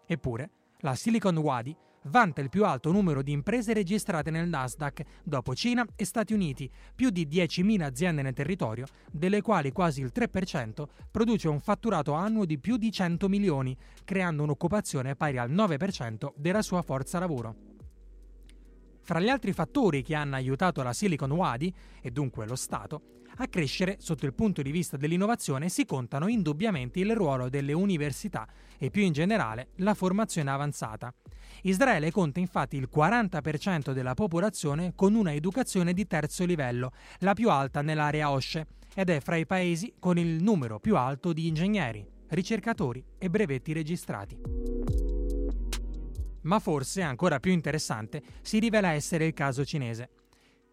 Eppure, 0.07 0.51
la 0.79 0.97
Silicon 0.97 1.37
Wadi 1.37 1.77
vanta 2.05 2.41
il 2.41 2.49
più 2.49 2.65
alto 2.65 2.91
numero 2.91 3.23
di 3.23 3.33
imprese 3.33 3.73
registrate 3.73 4.31
nel 4.31 4.49
Nasdaq 4.49 5.03
dopo 5.23 5.55
Cina 5.55 5.87
e 5.97 6.05
Stati 6.05 6.33
Uniti, 6.33 6.71
più 6.95 7.11
di 7.11 7.27
10.000 7.27 7.83
aziende 7.83 8.23
nel 8.23 8.33
territorio, 8.35 8.87
delle 9.11 9.41
quali 9.41 9.73
quasi 9.73 10.01
il 10.01 10.13
3% 10.15 10.85
produce 11.11 11.49
un 11.49 11.61
fatturato 11.61 12.13
annuo 12.13 12.45
di 12.45 12.59
più 12.59 12.77
di 12.77 12.91
100 12.91 13.29
milioni, 13.29 13.77
creando 14.05 14.43
un'occupazione 14.43 15.17
pari 15.17 15.39
al 15.39 15.51
9% 15.51 16.33
della 16.37 16.63
sua 16.63 16.83
forza 16.83 17.19
lavoro. 17.19 17.73
Fra 19.01 19.21
gli 19.21 19.29
altri 19.29 19.53
fattori 19.53 20.03
che 20.03 20.15
hanno 20.15 20.37
aiutato 20.37 20.83
la 20.83 20.95
Silicon 20.95 21.31
Wadi, 21.31 21.73
e 22.01 22.11
dunque 22.11 22.47
lo 22.47 22.57
Stato, 22.57 23.23
a 23.37 23.49
crescere 23.49 23.97
sotto 23.99 24.27
il 24.27 24.35
punto 24.35 24.63
di 24.63 24.71
vista 24.71 24.97
dell'innovazione 24.97 25.69
si 25.69 25.85
contano 25.85 26.29
indubbiamente 26.29 27.01
il 27.01 27.15
ruolo 27.15 27.49
delle 27.49 27.73
università 27.73 28.47
e 28.79 28.91
più 28.91 29.03
in 29.03 29.13
generale 29.13 29.69
la 29.77 29.95
formazione 29.95 30.51
avanzata. 30.51 31.13
Israele 31.63 32.11
conta 32.11 32.41
infatti 32.41 32.77
il 32.77 32.89
40% 32.95 33.93
della 33.93 34.15
popolazione 34.15 34.93
con 34.95 35.15
una 35.15 35.33
educazione 35.33 35.93
di 35.93 36.07
terzo 36.07 36.45
livello, 36.45 36.93
la 37.21 37.35
più 37.35 37.51
alta 37.51 37.83
nell'area 37.83 38.31
OSCE, 38.31 38.67
ed 38.95 39.11
è 39.11 39.21
fra 39.21 39.37
i 39.37 39.47
paesi 39.47 39.95
con 39.99 40.19
il 40.19 40.43
numero 40.43 40.79
più 40.79 40.97
alto 40.97 41.33
di 41.33 41.47
ingegneri, 41.47 42.07
ricercatori 42.29 43.05
e 43.19 43.31
brevetti 43.31 43.73
registrati. 43.73 44.39
Ma 46.43 46.59
forse, 46.59 47.03
ancora 47.03 47.41
più 47.41 47.53
interessante, 47.53 48.23
si 48.43 48.59
rivela 48.59 48.91
essere 48.91 49.27
il 49.27 49.33
caso 49.33 49.65
cinese. 49.65 50.11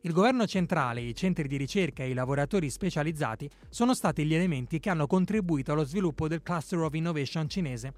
Il 0.04 0.14
governo 0.14 0.48
centrale, 0.48 1.02
i 1.02 1.14
centri 1.14 1.48
di 1.48 1.58
ricerca 1.58 2.02
e 2.02 2.10
i 2.10 2.14
lavoratori 2.14 2.72
specializzati 2.72 3.48
sono 3.70 3.94
stati 3.94 4.26
gli 4.26 4.34
elementi 4.34 4.80
che 4.80 4.90
hanno 4.90 5.06
contribuito 5.06 5.74
allo 5.74 5.84
sviluppo 5.84 6.28
del 6.28 6.42
Cluster 6.42 6.80
of 6.80 6.96
Innovation 6.96 7.48
cinese. 7.48 7.94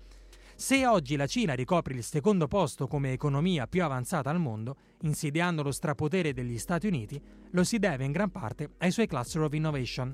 Se 0.53 0.86
oggi 0.86 1.15
la 1.15 1.27
Cina 1.27 1.53
ricopre 1.53 1.93
il 1.93 2.03
secondo 2.03 2.50
posto 2.50 2.88
come 2.88 3.13
economia 3.13 3.67
più 3.67 3.86
avanzata 3.86 4.29
al 4.29 4.39
mondo, 4.39 4.75
insidiando 5.03 5.63
lo 5.63 5.72
strapotere 5.72 6.33
degli 6.33 6.57
Stati 6.57 6.88
Uniti, 6.88 7.22
lo 7.51 7.63
si 7.63 7.79
deve 7.79 8.03
in 8.03 8.12
gran 8.12 8.31
parte 8.31 8.72
ai 8.79 8.91
suoi 8.91 9.07
Cluster 9.07 9.41
of 9.41 9.53
Innovation. 9.53 10.13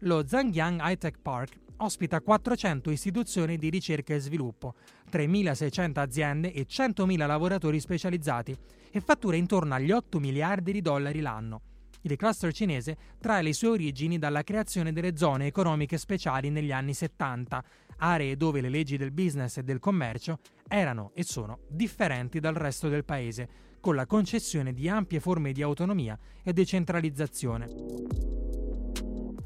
Lo 0.00 0.24
Zhangjiang 0.24 0.80
High 0.80 0.98
Tech 0.98 1.18
Park 1.20 1.58
ospita 1.78 2.20
400 2.20 2.90
istituzioni 2.90 3.56
di 3.56 3.70
ricerca 3.70 4.14
e 4.14 4.20
sviluppo, 4.20 4.74
3.600 5.10 5.98
aziende 5.98 6.52
e 6.52 6.66
100.000 6.68 7.26
lavoratori 7.26 7.80
specializzati 7.80 8.56
e 8.90 9.00
fattura 9.00 9.36
intorno 9.36 9.74
agli 9.74 9.90
8 9.90 10.18
miliardi 10.18 10.72
di 10.72 10.80
dollari 10.80 11.20
l'anno. 11.20 11.60
Il 12.02 12.16
cluster 12.16 12.52
cinese 12.52 12.96
trae 13.18 13.42
le 13.42 13.52
sue 13.52 13.68
origini 13.68 14.18
dalla 14.18 14.44
creazione 14.44 14.92
delle 14.92 15.16
zone 15.16 15.46
economiche 15.46 15.98
speciali 15.98 16.50
negli 16.50 16.70
anni 16.70 16.94
70, 16.94 17.64
aree 17.98 18.36
dove 18.36 18.60
le 18.60 18.68
leggi 18.68 18.96
del 18.96 19.10
business 19.10 19.56
e 19.56 19.64
del 19.64 19.80
commercio 19.80 20.38
erano 20.68 21.10
e 21.14 21.24
sono 21.24 21.60
differenti 21.68 22.38
dal 22.38 22.54
resto 22.54 22.88
del 22.88 23.04
paese, 23.04 23.48
con 23.80 23.96
la 23.96 24.06
concessione 24.06 24.72
di 24.72 24.88
ampie 24.88 25.20
forme 25.20 25.52
di 25.52 25.62
autonomia 25.62 26.16
e 26.42 26.52
decentralizzazione. 26.52 28.35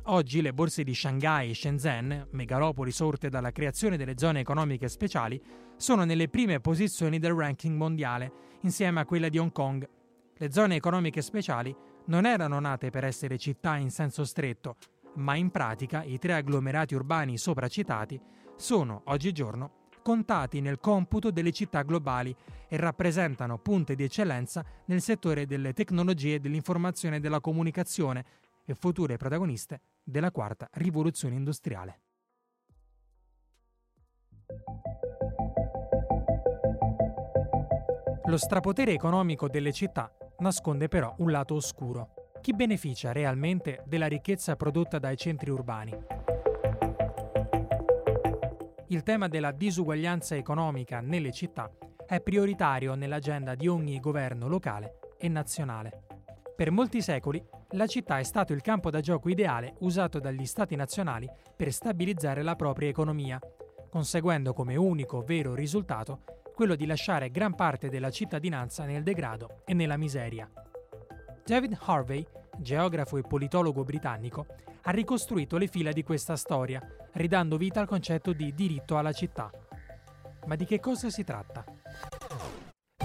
Oggi 0.04 0.40
le 0.40 0.54
borse 0.54 0.82
di 0.82 0.94
Shanghai 0.94 1.50
e 1.50 1.54
Shenzhen, 1.54 2.28
megalopoli 2.30 2.90
sorte 2.90 3.28
dalla 3.28 3.52
creazione 3.52 3.98
delle 3.98 4.14
zone 4.16 4.40
economiche 4.40 4.88
speciali, 4.88 5.40
sono 5.76 6.04
nelle 6.04 6.28
prime 6.28 6.58
posizioni 6.58 7.18
del 7.18 7.34
ranking 7.34 7.76
mondiale, 7.76 8.32
insieme 8.62 9.00
a 9.00 9.04
quella 9.04 9.28
di 9.28 9.38
Hong 9.38 9.52
Kong. 9.52 9.86
Le 10.36 10.52
zone 10.52 10.74
economiche 10.74 11.20
speciali 11.20 11.74
non 12.06 12.24
erano 12.24 12.58
nate 12.58 12.90
per 12.90 13.04
essere 13.04 13.36
città 13.36 13.76
in 13.76 13.90
senso 13.90 14.24
stretto, 14.24 14.76
ma 15.16 15.36
in 15.36 15.50
pratica 15.50 16.02
i 16.02 16.18
tre 16.18 16.32
agglomerati 16.32 16.94
urbani 16.94 17.36
sopra 17.36 17.68
citati 17.68 18.18
sono, 18.56 19.02
oggigiorno, 19.06 19.88
contati 20.02 20.60
nel 20.60 20.80
computo 20.80 21.30
delle 21.30 21.52
città 21.52 21.82
globali 21.82 22.34
e 22.68 22.76
rappresentano 22.78 23.58
punte 23.58 23.94
di 23.94 24.04
eccellenza 24.04 24.64
nel 24.86 25.02
settore 25.02 25.46
delle 25.46 25.74
tecnologie 25.74 26.40
dell'informazione 26.40 27.16
e 27.16 27.20
della 27.20 27.40
comunicazione 27.40 28.24
e 28.70 28.74
future 28.74 29.16
protagoniste 29.16 29.80
della 30.02 30.30
quarta 30.30 30.68
rivoluzione 30.72 31.34
industriale. 31.34 32.00
Lo 38.24 38.36
strapotere 38.36 38.92
economico 38.92 39.48
delle 39.48 39.72
città 39.72 40.14
nasconde 40.38 40.86
però 40.88 41.14
un 41.18 41.30
lato 41.32 41.54
oscuro. 41.54 42.14
Chi 42.40 42.54
beneficia 42.54 43.12
realmente 43.12 43.82
della 43.86 44.06
ricchezza 44.06 44.54
prodotta 44.54 44.98
dai 44.98 45.16
centri 45.16 45.50
urbani? 45.50 45.92
Il 48.86 49.02
tema 49.02 49.28
della 49.28 49.50
disuguaglianza 49.50 50.36
economica 50.36 51.00
nelle 51.00 51.32
città 51.32 51.70
è 52.06 52.20
prioritario 52.20 52.94
nell'agenda 52.94 53.54
di 53.54 53.68
ogni 53.68 53.98
governo 54.00 54.48
locale 54.48 54.98
e 55.18 55.28
nazionale. 55.28 56.06
Per 56.56 56.70
molti 56.70 57.02
secoli 57.02 57.42
la 57.72 57.86
città 57.86 58.18
è 58.18 58.24
stato 58.24 58.52
il 58.52 58.62
campo 58.62 58.90
da 58.90 59.00
gioco 59.00 59.28
ideale 59.28 59.74
usato 59.80 60.18
dagli 60.18 60.44
stati 60.46 60.74
nazionali 60.74 61.30
per 61.54 61.72
stabilizzare 61.72 62.42
la 62.42 62.56
propria 62.56 62.88
economia, 62.88 63.38
conseguendo 63.88 64.52
come 64.52 64.76
unico 64.76 65.22
vero 65.22 65.54
risultato 65.54 66.22
quello 66.54 66.74
di 66.74 66.84
lasciare 66.84 67.30
gran 67.30 67.54
parte 67.54 67.88
della 67.88 68.10
cittadinanza 68.10 68.84
nel 68.84 69.02
degrado 69.02 69.62
e 69.64 69.74
nella 69.74 69.96
miseria. 69.96 70.50
David 71.44 71.78
Harvey, 71.80 72.26
geografo 72.58 73.16
e 73.16 73.22
politologo 73.22 73.84
britannico, 73.84 74.46
ha 74.82 74.90
ricostruito 74.90 75.56
le 75.56 75.68
fila 75.68 75.92
di 75.92 76.02
questa 76.02 76.36
storia, 76.36 76.80
ridando 77.12 77.56
vita 77.56 77.80
al 77.80 77.86
concetto 77.86 78.32
di 78.32 78.52
diritto 78.54 78.98
alla 78.98 79.12
città. 79.12 79.50
Ma 80.46 80.56
di 80.56 80.64
che 80.64 80.80
cosa 80.80 81.08
si 81.08 81.24
tratta? 81.24 81.64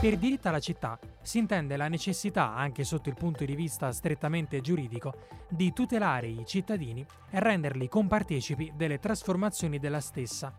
Per 0.05 0.17
diritto 0.17 0.49
alla 0.49 0.59
città 0.59 0.99
si 1.23 1.39
intende 1.39 1.77
la 1.77 1.87
necessità, 1.87 2.53
anche 2.53 2.83
sotto 2.83 3.09
il 3.09 3.15
punto 3.15 3.43
di 3.43 3.55
vista 3.55 3.91
strettamente 3.91 4.61
giuridico, 4.61 5.15
di 5.49 5.73
tutelare 5.73 6.27
i 6.27 6.43
cittadini 6.45 7.03
e 7.31 7.39
renderli 7.39 7.89
compartecipi 7.89 8.71
delle 8.75 8.99
trasformazioni 8.99 9.79
della 9.79 10.01
stessa. 10.01 10.53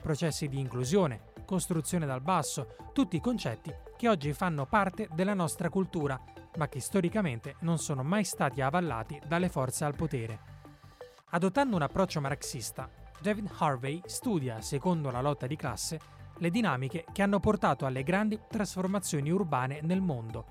Processi 0.00 0.48
di 0.48 0.58
inclusione, 0.58 1.24
costruzione 1.44 2.06
dal 2.06 2.22
basso, 2.22 2.74
tutti 2.94 3.20
concetti 3.20 3.70
che 3.98 4.08
oggi 4.08 4.32
fanno 4.32 4.64
parte 4.64 5.10
della 5.12 5.34
nostra 5.34 5.68
cultura, 5.68 6.18
ma 6.56 6.66
che 6.66 6.80
storicamente 6.80 7.56
non 7.60 7.76
sono 7.76 8.02
mai 8.02 8.24
stati 8.24 8.62
avallati 8.62 9.20
dalle 9.26 9.50
forze 9.50 9.84
al 9.84 9.94
potere. 9.94 10.40
Adottando 11.32 11.76
un 11.76 11.82
approccio 11.82 12.22
marxista, 12.22 12.88
David 13.20 13.50
Harvey 13.58 14.00
studia, 14.06 14.62
secondo 14.62 15.10
la 15.10 15.20
lotta 15.20 15.46
di 15.46 15.56
classe, 15.56 16.00
le 16.38 16.50
dinamiche 16.50 17.04
che 17.12 17.22
hanno 17.22 17.40
portato 17.40 17.86
alle 17.86 18.02
grandi 18.02 18.38
trasformazioni 18.48 19.30
urbane 19.30 19.80
nel 19.82 20.00
mondo. 20.00 20.46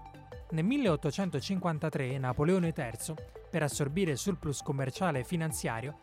Nel 0.51 0.63
1853 0.63 2.17
Napoleone 2.17 2.73
III, 2.75 3.15
per 3.49 3.63
assorbire 3.63 4.11
il 4.11 4.17
surplus 4.17 4.61
commerciale 4.61 5.19
e 5.19 5.23
finanziario, 5.23 5.99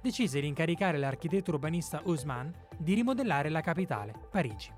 decise 0.00 0.40
di 0.40 0.46
incaricare 0.46 0.98
l'architetto 0.98 1.52
urbanista 1.52 2.02
Haussmann 2.04 2.50
di 2.76 2.94
rimodellare 2.94 3.48
la 3.48 3.60
capitale, 3.60 4.14
Parigi. 4.30 4.70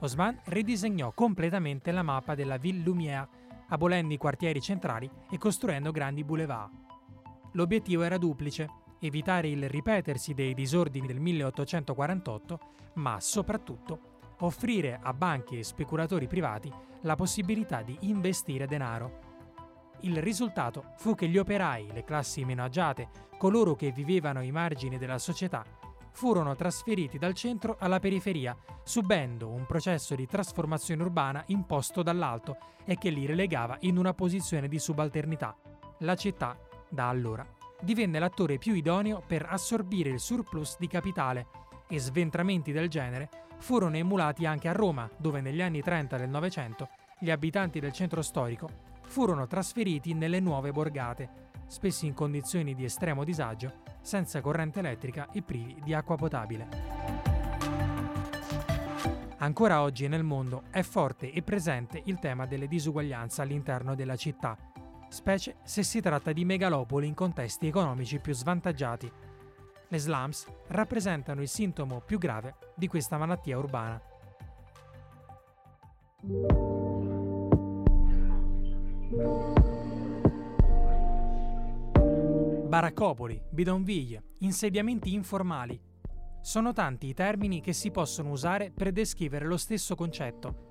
Haussmann 0.00 0.36
ridisegnò 0.44 1.12
completamente 1.12 1.90
la 1.90 2.02
mappa 2.02 2.34
della 2.34 2.56
Ville 2.56 2.82
Lumière, 2.82 3.28
abolendo 3.68 4.14
i 4.14 4.18
quartieri 4.18 4.60
centrali 4.60 5.10
e 5.30 5.38
costruendo 5.38 5.90
grandi 5.90 6.24
boulevard. 6.24 6.70
L'obiettivo 7.52 8.02
era 8.02 8.18
duplice, 8.18 8.68
evitare 9.00 9.48
il 9.48 9.68
ripetersi 9.68 10.34
dei 10.34 10.54
disordini 10.54 11.06
del 11.06 11.20
1848, 11.20 12.58
ma 12.94 13.20
soprattutto 13.20 14.16
offrire 14.40 14.98
a 15.02 15.12
banche 15.12 15.58
e 15.58 15.64
speculatori 15.64 16.26
privati 16.26 16.72
la 17.02 17.14
possibilità 17.14 17.82
di 17.82 17.96
investire 18.02 18.66
denaro. 18.66 19.26
Il 20.00 20.22
risultato 20.22 20.92
fu 20.96 21.14
che 21.14 21.28
gli 21.28 21.38
operai, 21.38 21.88
le 21.92 22.04
classi 22.04 22.44
meno 22.44 22.62
agiate, 22.62 23.08
coloro 23.36 23.74
che 23.74 23.90
vivevano 23.90 24.38
ai 24.38 24.52
margini 24.52 24.96
della 24.98 25.18
società, 25.18 25.64
furono 26.12 26.54
trasferiti 26.56 27.18
dal 27.18 27.34
centro 27.34 27.76
alla 27.78 28.00
periferia, 28.00 28.56
subendo 28.82 29.48
un 29.48 29.66
processo 29.66 30.14
di 30.14 30.26
trasformazione 30.26 31.02
urbana 31.02 31.44
imposto 31.46 32.02
dall'alto 32.02 32.56
e 32.84 32.96
che 32.96 33.10
li 33.10 33.26
relegava 33.26 33.76
in 33.80 33.96
una 33.96 34.14
posizione 34.14 34.66
di 34.66 34.78
subalternità. 34.78 35.56
La 35.98 36.16
città, 36.16 36.56
da 36.88 37.08
allora, 37.08 37.46
divenne 37.80 38.18
l'attore 38.18 38.58
più 38.58 38.74
idoneo 38.74 39.22
per 39.26 39.46
assorbire 39.48 40.10
il 40.10 40.20
surplus 40.20 40.76
di 40.78 40.88
capitale 40.88 41.46
e 41.88 41.98
sventramenti 41.98 42.72
del 42.72 42.88
genere 42.88 43.28
furono 43.58 43.96
emulati 43.96 44.46
anche 44.46 44.68
a 44.68 44.72
Roma, 44.72 45.08
dove 45.16 45.40
negli 45.40 45.62
anni 45.62 45.82
30 45.82 46.16
del 46.16 46.28
Novecento 46.28 46.88
gli 47.18 47.30
abitanti 47.30 47.80
del 47.80 47.92
centro 47.92 48.22
storico 48.22 48.68
furono 49.06 49.46
trasferiti 49.46 50.14
nelle 50.14 50.40
nuove 50.40 50.70
borgate, 50.70 51.46
spesso 51.66 52.04
in 52.04 52.14
condizioni 52.14 52.74
di 52.74 52.84
estremo 52.84 53.24
disagio, 53.24 53.82
senza 54.00 54.40
corrente 54.40 54.78
elettrica 54.78 55.28
e 55.32 55.42
privi 55.42 55.80
di 55.82 55.94
acqua 55.94 56.16
potabile. 56.16 56.68
Ancora 59.38 59.82
oggi 59.82 60.08
nel 60.08 60.24
mondo 60.24 60.64
è 60.70 60.82
forte 60.82 61.32
e 61.32 61.42
presente 61.42 62.02
il 62.06 62.18
tema 62.18 62.44
delle 62.46 62.66
disuguaglianze 62.66 63.40
all'interno 63.40 63.94
della 63.94 64.16
città, 64.16 64.56
specie 65.08 65.56
se 65.64 65.82
si 65.82 66.00
tratta 66.00 66.32
di 66.32 66.44
megalopoli 66.44 67.06
in 67.06 67.14
contesti 67.14 67.66
economici 67.66 68.18
più 68.18 68.34
svantaggiati. 68.34 69.10
Le 69.88 69.98
slums 69.98 70.46
rappresentano 70.68 71.40
il 71.40 71.48
sintomo 71.48 72.00
più 72.00 72.18
grave 72.18 72.56
di 72.74 72.86
questa 72.88 73.16
malattia 73.16 73.56
urbana. 73.56 74.00
Baraccopoli, 82.68 83.42
bidonviglie, 83.48 84.24
insediamenti 84.40 85.14
informali. 85.14 85.80
Sono 86.42 86.72
tanti 86.72 87.06
i 87.08 87.14
termini 87.14 87.60
che 87.60 87.72
si 87.72 87.90
possono 87.90 88.30
usare 88.30 88.70
per 88.70 88.92
descrivere 88.92 89.46
lo 89.46 89.56
stesso 89.56 89.94
concetto. 89.94 90.66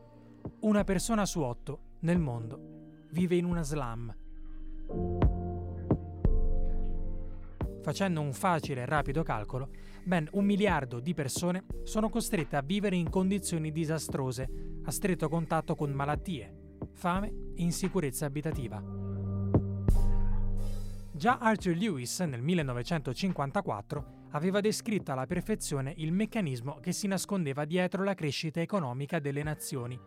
Una 0.61 0.83
persona 0.83 1.25
su 1.25 1.41
otto 1.41 1.95
nel 2.01 2.19
mondo 2.19 3.05
vive 3.11 3.35
in 3.35 3.45
una 3.45 3.63
slum. 3.63 4.13
Facendo 7.81 8.19
un 8.19 8.33
facile 8.33 8.81
e 8.81 8.85
rapido 8.85 9.23
calcolo, 9.23 9.69
ben 10.03 10.27
un 10.33 10.43
miliardo 10.43 10.99
di 10.99 11.13
persone 11.13 11.63
sono 11.83 12.09
costrette 12.09 12.55
a 12.57 12.61
vivere 12.61 12.95
in 12.95 13.09
condizioni 13.09 13.71
disastrose, 13.71 14.49
a 14.83 14.91
stretto 14.91 15.29
contatto 15.29 15.75
con 15.75 15.91
malattie, 15.91 16.53
fame 16.91 17.27
e 17.55 17.61
insicurezza 17.61 18.25
abitativa. 18.25 18.83
Già 21.11 21.37
Arthur 21.39 21.75
Lewis 21.75 22.19
nel 22.19 22.41
1954 22.41 24.25
aveva 24.31 24.59
descritto 24.59 25.11
alla 25.11 25.25
perfezione 25.25 25.93
il 25.97 26.11
meccanismo 26.11 26.79
che 26.81 26.91
si 26.91 27.07
nascondeva 27.07 27.65
dietro 27.65 28.03
la 28.03 28.13
crescita 28.13 28.61
economica 28.61 29.19
delle 29.19 29.43
nazioni. 29.43 29.99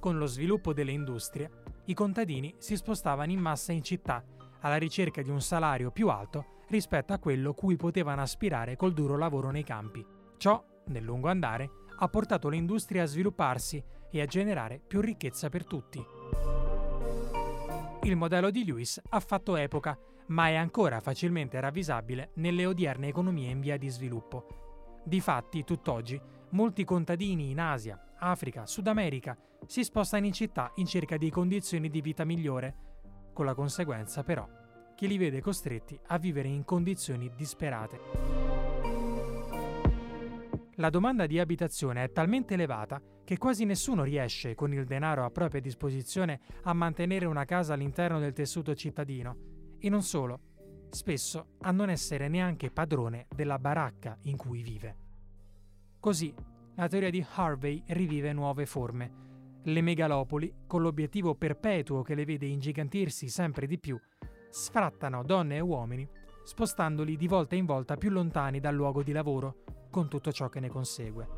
Con 0.00 0.18
lo 0.18 0.26
sviluppo 0.26 0.72
delle 0.72 0.92
industrie, 0.92 1.50
i 1.86 1.94
contadini 1.94 2.54
si 2.58 2.76
spostavano 2.76 3.30
in 3.30 3.40
massa 3.40 3.72
in 3.72 3.82
città, 3.82 4.24
alla 4.60 4.76
ricerca 4.76 5.20
di 5.20 5.30
un 5.30 5.42
salario 5.42 5.90
più 5.90 6.08
alto 6.08 6.62
rispetto 6.68 7.12
a 7.12 7.18
quello 7.18 7.52
cui 7.52 7.76
potevano 7.76 8.22
aspirare 8.22 8.76
col 8.76 8.94
duro 8.94 9.18
lavoro 9.18 9.50
nei 9.50 9.64
campi. 9.64 10.04
Ciò, 10.38 10.62
nel 10.86 11.04
lungo 11.04 11.28
andare, 11.28 11.70
ha 11.98 12.08
portato 12.08 12.48
le 12.48 12.56
industrie 12.56 13.02
a 13.02 13.06
svilupparsi 13.06 13.82
e 14.10 14.20
a 14.20 14.26
generare 14.26 14.80
più 14.84 15.00
ricchezza 15.00 15.48
per 15.50 15.66
tutti. 15.66 16.02
Il 18.02 18.16
modello 18.16 18.50
di 18.50 18.64
Lewis 18.64 19.00
ha 19.10 19.20
fatto 19.20 19.56
epoca, 19.56 19.98
ma 20.28 20.48
è 20.48 20.54
ancora 20.54 21.00
facilmente 21.00 21.60
ravvisabile 21.60 22.30
nelle 22.34 22.64
odierne 22.64 23.08
economie 23.08 23.50
in 23.50 23.60
via 23.60 23.76
di 23.76 23.88
sviluppo. 23.88 25.02
Difatti, 25.04 25.64
tutt'oggi, 25.64 26.20
molti 26.50 26.84
contadini 26.84 27.50
in 27.50 27.60
Asia, 27.60 28.13
Africa, 28.24 28.66
Sud 28.66 28.86
America 28.86 29.36
si 29.66 29.84
spostano 29.84 30.26
in 30.26 30.32
città 30.32 30.72
in 30.76 30.86
cerca 30.86 31.16
di 31.16 31.30
condizioni 31.30 31.90
di 31.90 32.00
vita 32.00 32.24
migliore, 32.24 32.74
con 33.32 33.44
la 33.44 33.54
conseguenza 33.54 34.22
però 34.22 34.48
che 34.94 35.06
li 35.06 35.18
vede 35.18 35.40
costretti 35.40 35.98
a 36.06 36.18
vivere 36.18 36.48
in 36.48 36.64
condizioni 36.64 37.30
disperate. 37.36 38.00
La 40.76 40.90
domanda 40.90 41.26
di 41.26 41.38
abitazione 41.38 42.04
è 42.04 42.12
talmente 42.12 42.54
elevata 42.54 43.00
che 43.24 43.38
quasi 43.38 43.64
nessuno 43.64 44.04
riesce, 44.04 44.54
con 44.54 44.72
il 44.72 44.84
denaro 44.84 45.24
a 45.24 45.30
propria 45.30 45.60
disposizione, 45.60 46.40
a 46.62 46.72
mantenere 46.72 47.26
una 47.26 47.44
casa 47.44 47.74
all'interno 47.74 48.18
del 48.18 48.32
tessuto 48.32 48.74
cittadino. 48.74 49.76
E 49.78 49.88
non 49.88 50.02
solo, 50.02 50.40
spesso 50.90 51.56
a 51.60 51.70
non 51.70 51.90
essere 51.90 52.28
neanche 52.28 52.70
padrone 52.70 53.26
della 53.34 53.58
baracca 53.58 54.18
in 54.22 54.36
cui 54.36 54.62
vive. 54.62 54.96
Così 56.00 56.34
la 56.76 56.88
teoria 56.88 57.10
di 57.10 57.24
Harvey 57.34 57.82
rivive 57.88 58.32
nuove 58.32 58.66
forme. 58.66 59.22
Le 59.62 59.80
megalopoli, 59.80 60.52
con 60.66 60.82
l'obiettivo 60.82 61.34
perpetuo 61.34 62.02
che 62.02 62.14
le 62.14 62.24
vede 62.24 62.46
ingigantirsi 62.46 63.28
sempre 63.28 63.66
di 63.66 63.78
più, 63.78 63.98
sfrattano 64.50 65.22
donne 65.22 65.56
e 65.56 65.60
uomini, 65.60 66.08
spostandoli 66.42 67.16
di 67.16 67.28
volta 67.28 67.54
in 67.54 67.64
volta 67.64 67.96
più 67.96 68.10
lontani 68.10 68.60
dal 68.60 68.74
luogo 68.74 69.02
di 69.02 69.12
lavoro, 69.12 69.62
con 69.90 70.08
tutto 70.08 70.32
ciò 70.32 70.48
che 70.48 70.60
ne 70.60 70.68
consegue. 70.68 71.28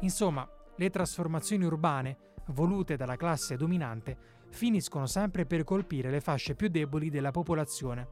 Insomma, 0.00 0.48
le 0.76 0.90
trasformazioni 0.90 1.64
urbane, 1.64 2.16
volute 2.48 2.96
dalla 2.96 3.16
classe 3.16 3.56
dominante, 3.56 4.16
finiscono 4.50 5.06
sempre 5.06 5.46
per 5.46 5.64
colpire 5.64 6.10
le 6.10 6.20
fasce 6.20 6.54
più 6.54 6.68
deboli 6.68 7.10
della 7.10 7.30
popolazione. 7.30 8.08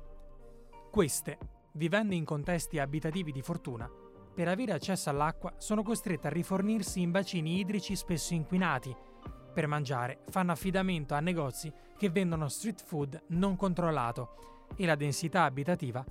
Queste, 0.91 1.39
vivendo 1.73 2.15
in 2.15 2.25
contesti 2.25 2.79
abitativi 2.79 3.33
di 3.33 3.43
fortuna, 3.43 3.89
per 4.41 4.49
avere 4.49 4.73
accesso 4.73 5.11
all'acqua 5.11 5.53
sono 5.59 5.83
costrette 5.83 6.29
a 6.29 6.31
rifornirsi 6.31 7.03
in 7.03 7.11
bacini 7.11 7.59
idrici 7.59 7.95
spesso 7.95 8.33
inquinati. 8.33 8.97
Per 9.53 9.67
mangiare 9.67 10.21
fanno 10.31 10.53
affidamento 10.53 11.13
a 11.13 11.21
negozi 11.21 11.71
che 11.99 12.09
vendono 12.09 12.49
street 12.49 12.83
food 12.83 13.23
non 13.27 13.55
controllato 13.57 14.69
e 14.77 14.87
la 14.87 14.95
densità 14.95 15.45
abitativa 15.45 16.03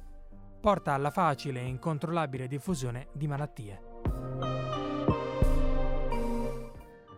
porta 0.62 0.94
alla 0.94 1.10
facile 1.10 1.62
e 1.62 1.66
incontrollabile 1.66 2.46
diffusione 2.46 3.08
di 3.14 3.26
malattie. 3.26 3.82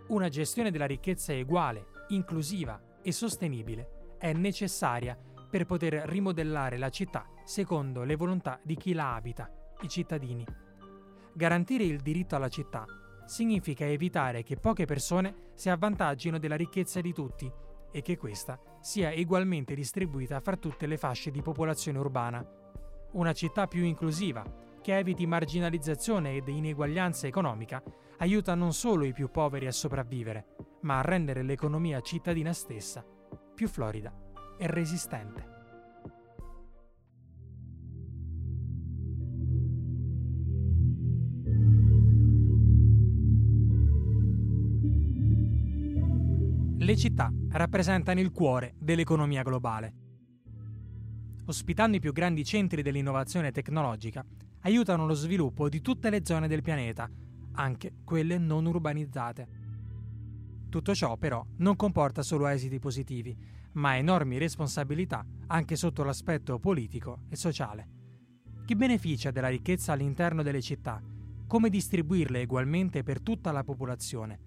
Una 0.08 0.30
gestione 0.30 0.72
della 0.72 0.88
ricchezza 0.88 1.34
uguale, 1.34 1.88
inclusiva 2.08 2.82
e 3.02 3.12
sostenibile 3.12 4.16
è 4.18 4.32
necessaria 4.32 5.18
per 5.50 5.66
poter 5.66 6.08
rimodellare 6.08 6.78
la 6.78 6.90
città 6.90 7.28
secondo 7.44 8.04
le 8.04 8.16
volontà 8.16 8.62
di 8.64 8.78
chi 8.78 8.94
la 8.94 9.14
abita, 9.14 9.52
i 9.82 9.90
cittadini 9.90 10.70
garantire 11.34 11.84
il 11.84 12.00
diritto 12.02 12.36
alla 12.36 12.50
città 12.50 12.86
significa 13.26 13.86
evitare 13.86 14.44
che 14.44 14.58
poche 14.58 14.86
persone 14.86 15.52
si 15.54 15.70
avvantaggino 15.70 16.38
della 16.38 16.56
ricchezza 16.56 17.00
di 17.00 17.14
tutti 17.14 17.50
e 17.92 18.02
che 18.02 18.18
questa 18.18 18.60
sia 18.82 19.14
ugualmente 19.16 19.74
distribuita 19.74 20.40
fra 20.40 20.58
tutte 20.58 20.86
le 20.86 20.98
fasce 20.98 21.32
di 21.32 21.42
popolazione 21.42 22.00
urbana. 22.00 22.46
Una 23.14 23.34
città 23.34 23.68
più 23.68 23.84
inclusiva, 23.84 24.44
che 24.82 24.98
eviti 24.98 25.26
marginalizzazione 25.26 26.36
ed 26.36 26.48
ineguaglianza 26.48 27.28
economica, 27.28 27.82
aiuta 28.18 28.56
non 28.56 28.74
solo 28.74 29.06
i 29.06 29.14
più 29.14 29.30
poveri 29.30 29.68
a 29.68 29.72
sopravvivere, 29.72 30.56
ma 30.82 31.00
a 31.00 31.02
rendere 31.02 31.44
l'economia 31.44 32.02
cittadina 32.02 32.52
stessa 32.54 33.06
più 33.54 33.68
florida 33.68 34.14
e 34.58 34.68
resistente. 34.68 35.61
Le 46.92 46.98
città 46.98 47.32
rappresentano 47.52 48.20
il 48.20 48.32
cuore 48.34 48.74
dell'economia 48.78 49.44
globale. 49.44 49.94
Ospitando 51.46 51.96
i 51.96 52.02
più 52.02 52.12
grandi 52.12 52.44
centri 52.44 52.82
dell'innovazione 52.82 53.54
tecnologica, 53.54 54.26
aiutano 54.64 55.06
lo 55.06 55.14
sviluppo 55.14 55.70
di 55.70 55.80
tutte 55.80 56.10
le 56.10 56.20
zone 56.26 56.50
del 56.50 56.62
pianeta, 56.62 57.10
anche 57.54 57.94
quelle 58.04 58.38
non 58.38 58.66
urbanizzate. 58.66 59.48
Tutto 60.68 60.94
ciò 60.94 61.16
però 61.16 61.42
non 61.60 61.78
comporta 61.78 62.24
solo 62.24 62.48
esiti 62.48 62.78
positivi, 62.78 63.38
ma 63.76 63.96
enormi 63.96 64.38
responsabilità 64.38 65.26
anche 65.48 65.78
sotto 65.78 66.04
l'aspetto 66.04 66.60
politico 66.60 67.22
e 67.30 67.38
sociale. 67.38 67.88
Chi 68.66 68.76
beneficia 68.76 69.32
della 69.32 69.48
ricchezza 69.48 69.94
all'interno 69.94 70.44
delle 70.44 70.62
città? 70.62 71.02
Come 71.48 71.70
distribuirle 71.70 72.44
ugualmente 72.44 73.02
per 73.02 73.22
tutta 73.22 73.54
la 73.54 73.64
popolazione? 73.64 74.40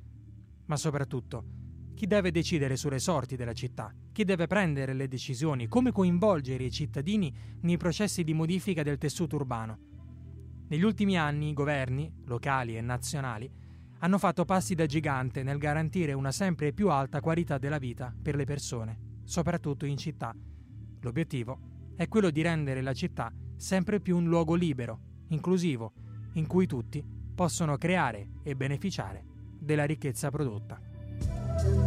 Ma 0.66 0.76
soprattutto, 0.76 1.62
chi 1.94 2.06
deve 2.06 2.30
decidere 2.30 2.76
sulle 2.76 2.98
sorti 2.98 3.36
della 3.36 3.52
città? 3.52 3.94
Chi 4.12 4.24
deve 4.24 4.46
prendere 4.46 4.92
le 4.92 5.08
decisioni? 5.08 5.68
Come 5.68 5.92
coinvolgere 5.92 6.64
i 6.64 6.70
cittadini 6.70 7.32
nei 7.60 7.76
processi 7.76 8.24
di 8.24 8.34
modifica 8.34 8.82
del 8.82 8.98
tessuto 8.98 9.36
urbano? 9.36 9.78
Negli 10.68 10.82
ultimi 10.82 11.16
anni 11.16 11.50
i 11.50 11.54
governi, 11.54 12.12
locali 12.24 12.76
e 12.76 12.80
nazionali, 12.80 13.50
hanno 13.98 14.18
fatto 14.18 14.44
passi 14.44 14.74
da 14.74 14.86
gigante 14.86 15.42
nel 15.42 15.58
garantire 15.58 16.12
una 16.12 16.32
sempre 16.32 16.72
più 16.72 16.90
alta 16.90 17.20
qualità 17.20 17.58
della 17.58 17.78
vita 17.78 18.14
per 18.20 18.34
le 18.34 18.44
persone, 18.44 19.20
soprattutto 19.24 19.86
in 19.86 19.96
città. 19.96 20.34
L'obiettivo 21.00 21.92
è 21.96 22.08
quello 22.08 22.30
di 22.30 22.42
rendere 22.42 22.82
la 22.82 22.92
città 22.92 23.32
sempre 23.56 24.00
più 24.00 24.16
un 24.16 24.26
luogo 24.26 24.54
libero, 24.54 25.00
inclusivo, 25.28 25.92
in 26.32 26.46
cui 26.46 26.66
tutti 26.66 27.04
possono 27.34 27.78
creare 27.78 28.28
e 28.42 28.54
beneficiare 28.56 29.24
della 29.58 29.84
ricchezza 29.84 30.30
prodotta. 30.30 31.83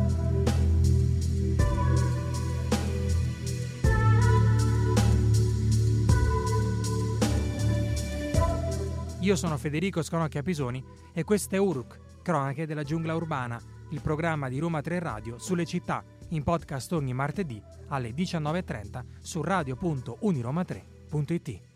Io 9.28 9.36
sono 9.36 9.58
Federico 9.58 10.02
Sconocchia 10.04 10.42
Pisoni 10.42 10.82
e 11.12 11.26
questo 11.26 11.56
è 11.56 11.58
Uruk, 11.58 12.22
Cronache 12.22 12.66
della 12.66 12.84
giungla 12.84 13.14
urbana, 13.14 13.62
il 13.90 14.00
programma 14.00 14.48
di 14.48 14.58
Roma 14.58 14.80
3 14.80 15.00
Radio 15.00 15.38
sulle 15.38 15.66
città, 15.66 16.02
in 16.30 16.44
podcast 16.44 16.94
ogni 16.94 17.12
martedì 17.12 17.62
alle 17.90 18.12
19.30 18.12 19.04
su 19.20 19.42
radio.uniroma3.it. 19.42 21.67